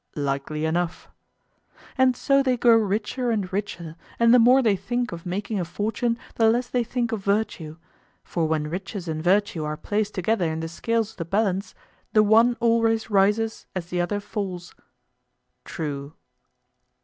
Likely 0.15 0.65
enough. 0.65 1.09
And 1.95 2.17
so 2.17 2.41
they 2.41 2.57
grow 2.57 2.75
richer 2.75 3.29
and 3.29 3.53
richer, 3.53 3.95
and 4.17 4.33
the 4.33 4.39
more 4.39 4.63
they 4.63 4.75
think 4.75 5.11
of 5.11 5.27
making 5.27 5.59
a 5.59 5.63
fortune 5.63 6.17
the 6.37 6.49
less 6.49 6.67
they 6.67 6.83
think 6.83 7.11
of 7.11 7.23
virtue; 7.23 7.77
for 8.23 8.47
when 8.47 8.65
riches 8.65 9.07
and 9.07 9.23
virtue 9.23 9.63
are 9.63 9.77
placed 9.77 10.15
together 10.15 10.51
in 10.51 10.59
the 10.59 10.67
scales 10.67 11.11
of 11.11 11.17
the 11.17 11.25
balance, 11.25 11.75
the 12.13 12.23
one 12.23 12.57
always 12.59 13.11
rises 13.11 13.67
as 13.75 13.91
the 13.91 14.01
other 14.01 14.19
falls. 14.19 14.73
True. 15.65 16.13